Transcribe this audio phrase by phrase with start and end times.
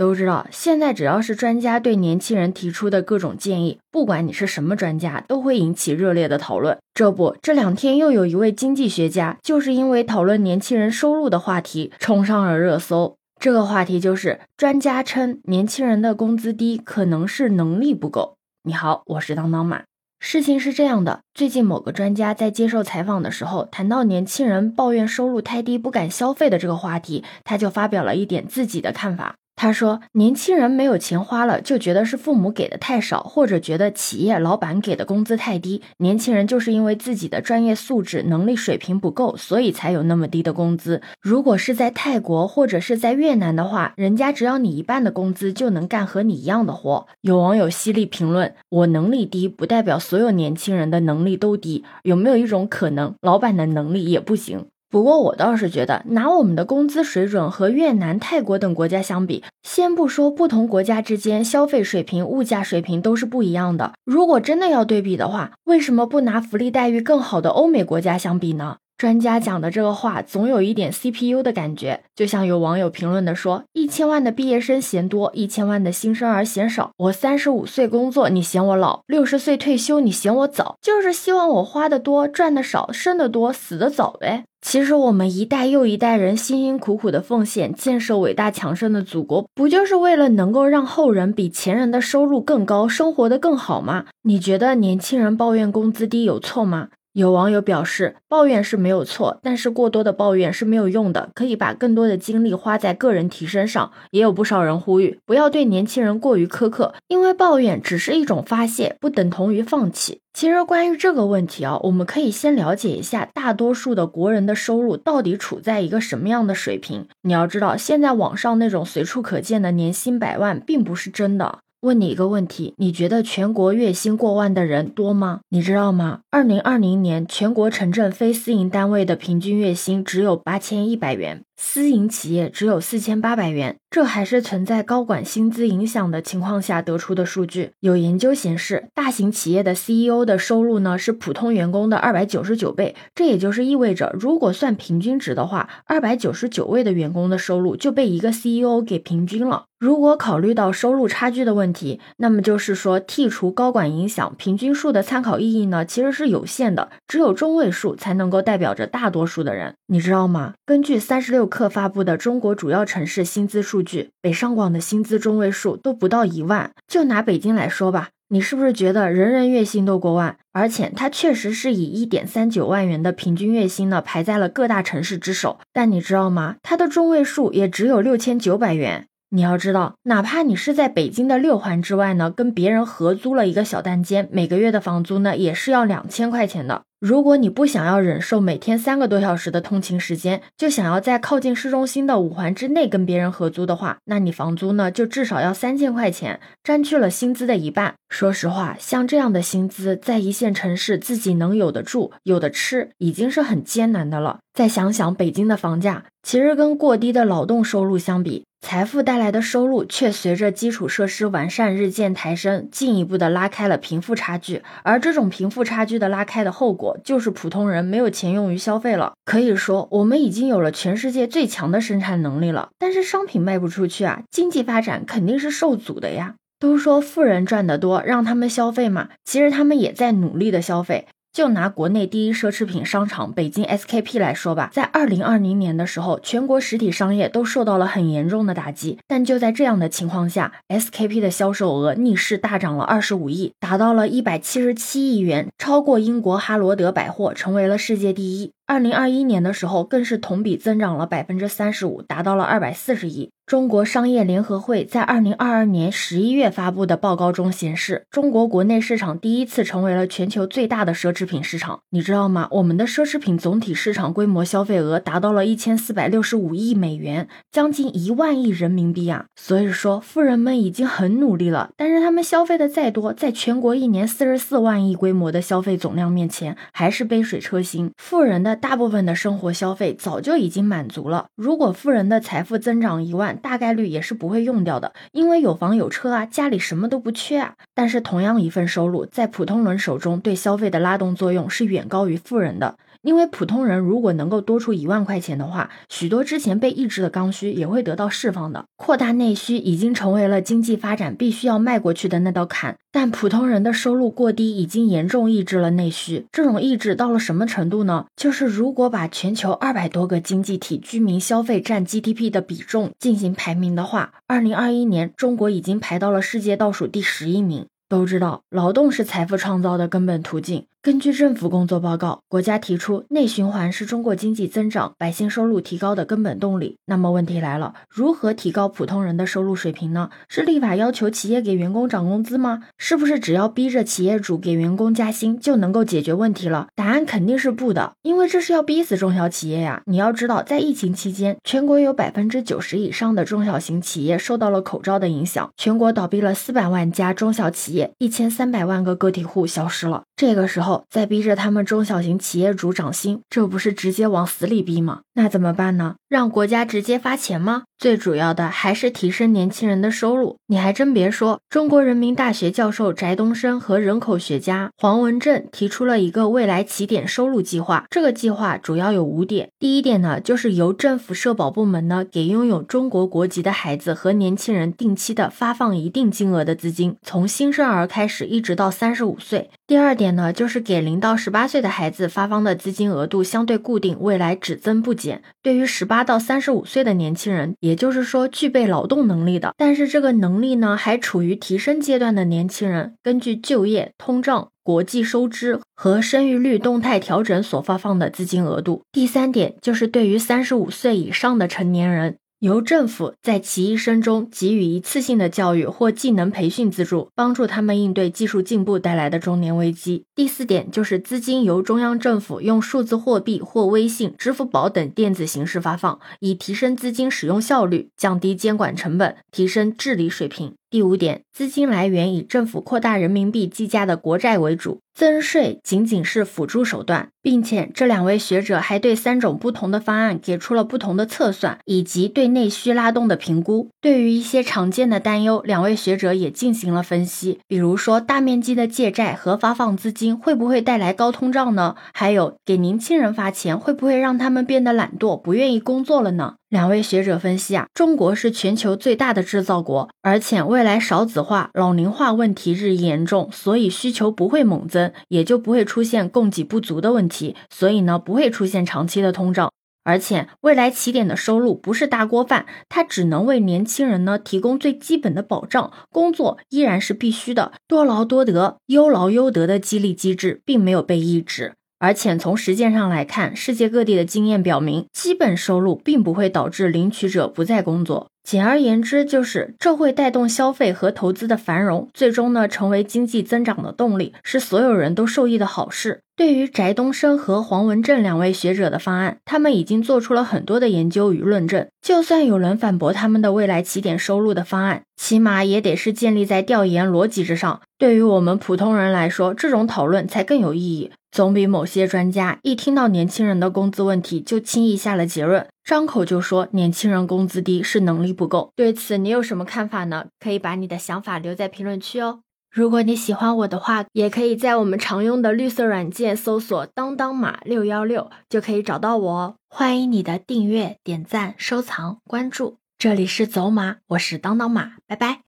[0.00, 6.78] 都知道，现在只要是专家对年轻人提出的各种建议，不管你是什么专家，都会引起热烈的讨论。
[6.94, 13.14] 这不，这两天又有一位经济学家，就是因为讨论年轻人收入的话题，冲上了热搜。
[13.38, 18.36] 这个话题就是，专家称年轻人的工资低，可能是能力不够。
[18.62, 19.82] 你好，我是当当马。
[20.18, 29.34] 事情是这样的，最近某个专家在接受采访的时候，谈到年轻人抱怨收入太低不敢消费的这个话题，他就发表了一点自己的看法。
[29.62, 35.82] 他说：“年轻人没有钱花了，就觉得是父母给的太少，或者觉得企业老板给的工资太低。
[35.98, 41.02] 年轻人就是因为自己的专业素质、能力水平不够，所以才有那么低的工资。
[41.20, 51.84] 如果是在泰国或者是在越南的话，人家只要你一半的工资，就能干和你一样的活。”有网友犀利评论：“我能力低，不代表所有年轻人的能力都低。
[52.04, 63.92] 有没有一种可能，老板的能力也不行？”不过我倒是觉得，拿我们的工资水准和越南、泰国等国家相比，先不说不同国家之间消费水平、物价水平都是不一样的。
[64.04, 68.78] 如果真的要对比的话，为什么不拿福利待遇更好的欧美国家相比呢？
[69.00, 72.02] 专家讲的这个话，总有一点 CPU 的感觉。
[72.14, 76.90] 就像有网友评论的说：“一千万的毕业生嫌多，一千万的新生儿嫌少。
[76.98, 80.76] 我三十五岁工作，你嫌我老；六十岁退休，你嫌我早。
[80.82, 94.04] 就是希望我花的多，赚的少，生的多，死的早呗。”其实我们一代又一代人辛辛苦苦的奉献，建设伟大强盛的祖国，不就是为了能够让后人比前人的收入更高，生活的更好吗？
[94.24, 96.88] 你觉得年轻人抱怨工资低有错吗？
[97.12, 103.90] 有网友表示，抱怨是没有错，但是过多的抱怨是没有用的，可以把更多的精力花在个人提升上。
[104.12, 110.20] 也有不少人呼吁，不要对年轻人过于苛刻，因为抱怨只是一种发泄，不等同于放弃。
[110.32, 117.08] 其实关于这个问题啊，我们可以先了解一下大多数的国人的收入到底处在一个什么样的水平。
[117.22, 121.58] 你要知道，现在网上那种随处可见的年薪百万，并不是真的。
[121.80, 125.40] 问你一个问题，你觉得全国月薪过万的人多吗？
[125.48, 126.20] 你知道吗？
[126.30, 131.42] 二零二零年全国城镇非私营单位的平均月薪只有八千一百元。
[131.62, 137.72] 私营企业只有四千八百元，这还是存在高管薪资影响的情况下得出的数据。
[137.80, 149.66] 有研究显示，大型企业的 CEO 的收入呢是普通员工的二百九十九倍，这也就是意味着，如果算平均值的话，二百九十九位的员工的收入就被一个 CEO 给平均了。
[149.78, 160.54] 如果考虑到收入差距的问题，那么就是说剔除高管影响，平均数的参考意义呢其实是有限的，只有中位数才能够代表着大多数的人，你知道吗？
[160.64, 161.49] 根据三十六。
[161.50, 166.70] 克发布的中国主要城市薪资数据，北上广的薪资中位数都不到一万。
[166.88, 170.38] 就拿北京来说吧，你是不是觉得人人月薪都过万？
[170.52, 175.58] 而且它确实是以一点三九万元的平均月薪呢，排在了各大城市之首。
[175.72, 176.56] 但你知道吗？
[176.62, 179.06] 它的中位数也只有六千九百元。
[179.32, 186.82] 你要知道，哪怕你是在北京的六环之外呢，跟别人合租了一个小单间，每个月的房租呢，也是要两千块钱的。
[186.98, 197.94] 如果你不想要忍受每天三个多小时的通勤时间，就想要在靠近市中心的五环之内跟别人合租的话，那你房租呢就至少要三千块钱，占据了薪资的一半。
[198.08, 204.40] 说实话，像这样的薪资，在一线城市自己能有的住、有的吃，已经是很艰难的了。
[204.52, 214.62] 再想想北京的房价，其实跟过低的劳动收入相比，财富带来的收入却随着基础设施完善日渐抬升，进一步的拉开了贫富差距。
[214.84, 219.14] 而这种贫富差距的拉开的后果，就是普通人没有钱用于消费了。
[219.24, 226.34] 可以说，我们已经有了全世界最强的生产能力了，但是商品卖不出去啊，经济发展肯定是受阻的呀。
[226.60, 231.06] 都说富人赚得多，让他们消费嘛，其实他们也在努力的消费。
[231.32, 238.98] 就拿国内第一奢侈品商场北京 SKP 来说吧，在二零二零年的时候，全国实体商业都受到了很严重的打击。
[239.06, 248.50] 但就在这样的情况下，SKP 的销售额逆势大涨了二十五亿，达到了一百七十七亿元，超过英国哈罗德百货，成为了世界第一。
[248.70, 253.32] 二零二一年的时候，更是同比增长了百分之三十五，达到了二百四十亿。
[253.44, 261.80] 中国商业联合会在二零二二年十一月发布的报告中显示，中国国内市场第一次成为了全球最大的奢侈品市场。
[261.90, 262.46] 你知道吗？
[262.52, 269.24] 我们的奢侈品总体市场规模消费额达到了一千四百六十五亿美元，将近一万亿人民币啊！
[269.34, 277.90] 所以说，富人们已经很努力了，但是他们消费的再多，在全国一年四十四万亿规模的消费总量面前，还是杯水车薪。
[277.96, 281.26] 富人的大部分的生活消费早就已经满足了。
[281.34, 287.54] 如果富人的财富增长一万，大概率也是不会用掉的，因为有房有车啊，家里什么都不缺啊。
[287.74, 292.76] 但是同样一份收入，在普通人手中对消费的拉动作用是远高于富人的。
[293.02, 298.64] 因为普通人如果能够多出一万块钱的话，许多之前被抑制的刚需也会得到释放的。
[298.76, 306.26] 扩大内需已经成为了经济发展必须要迈过去的那道坎，但普通人的收入过低已经严重抑制了内需。
[306.30, 308.06] 这种抑制到了什么程度呢？
[308.16, 317.66] 就是如果把全球二百多个经济体居民消费占 GDP 的比重进行排名的话，二零二一年中国已经排到了世界倒数第十一名。
[317.88, 320.66] 都知道，劳动是财富创造的根本途径。
[320.82, 326.78] 根据政府工作报告，国家提出内循环是中国经济增长、百姓收入提高的根本动力。
[326.86, 330.08] 那么问题来了，如何提高普通人的收入水平呢？
[330.30, 332.62] 是立法要求企业给员工涨工资吗？
[332.78, 336.68] 是不是只要逼着企业主给员工加薪就能够解决问题了？
[336.74, 339.82] 答案肯定是不的，因为这是要逼死中小企业呀！
[339.84, 350.04] 你要知道，在疫情期间，全国有百分之九十以上的中小型企业受到了口罩的影响，全国倒闭了四百万家中小企业，一千三百万个个体户消失了。
[350.16, 355.00] 这个时候再逼着他们中小型企业主涨薪，这不是直接往死里逼吗？
[355.14, 355.96] 那怎么办呢？
[356.08, 357.64] 让国家直接发钱吗？
[357.78, 360.36] 最主要的还是提升年轻人的收入。
[360.46, 367.86] 你还真别说，中国人民大学教授翟东升和人口学家黄文正提出了一个未来起点收入计划。
[367.88, 369.48] 这个计划主要有五点。
[369.58, 379.50] 第一点呢，就是由政府社保部门呢给拥有中国国籍的孩子和年轻人定期的发放一定金额的资金，从新生儿开始一直到三十五岁。
[379.70, 385.22] 第二点呢，就是给零到十八岁的孩子发放的资金额度相对固定，未来只增不减。
[385.44, 398.82] 对于十八到三十五岁的年轻人，也就是说具备劳动能力的，但是这个能力呢还处于提升阶段的年轻人，根据就业、通胀、国际收支和生育率动态调整所发放的资金额度。
[398.90, 402.16] 第三点就是对于三十五岁以上的成年人。
[402.40, 410.06] 由政府在其一生中给予一次性的教育或技能培训资助，帮助他们应对技术进步带来的中年危机。
[410.14, 420.54] 第四点就是资金由中央政府用数字货币或微信、支付宝等电子形式发放，以提升资金使用效率，降低监管成本，提升治理水平。
[420.70, 433.68] 第五点，资金来源以政府扩大人民币计价的国债为主，增税仅仅是辅助手段，并且这两位学者还对三种不同的方案给出了不同的测算以及对内需拉动的评估。
[433.80, 441.74] 对于一些常见的担忧，两位学者也进行了分析，比如说大面积的借债和发放资金会不会带来高通胀呢？
[441.92, 446.36] 还有给年轻人发钱会不会让他们变得懒惰，不愿意工作了呢？
[446.50, 459.52] 两位学者分析啊，中国是全球最大的制造国，而且未来少子化、老龄化问题日益严重，所以需求不会猛增，也就不会出现供给不足的问题，所以呢，不会出现长期的通胀。
[459.84, 471.54] 而且未来起点的收入不是大锅饭，它只能为年轻人呢提供最基本的保障，工作依然是必须的，多劳多得、优劳优得的激励机制并没有被抑制。
[471.80, 478.08] 而且从实践上来看，世界各地的经验表明，基本收入并不会导致领取者不再工作。
[478.22, 486.02] 简而言之，就是这会带动消费和投资的繁荣，最终呢成为经济增长的动力，是所有人都受益的好事。
[486.14, 491.66] 对于翟东升和黄文正两位学者的方案，他们已经做出了很多的研究与论证。
[491.80, 497.62] 就算有人反驳他们的未来起点收入的方案，起码也得是建立在调研逻辑之上。
[497.78, 500.90] 对于我们普通人来说，这种讨论才更有意义。
[501.10, 508.52] 总比某些专家一听到年轻人的工资问题就轻易下了结论，张口就说年轻人工资低是能力不够。
[508.54, 510.06] 对此你有什么看法呢？
[510.20, 512.20] 可以把你的想法留在评论区哦。
[512.52, 519.34] 如果你喜欢我的话，也可以在我们常用的绿色软件搜索“当当马六幺六”就可以找到我哦。
[519.48, 522.56] 欢迎你的订阅、点赞、收藏、关注。
[522.76, 525.20] 这里是走马，我是当当马，拜拜。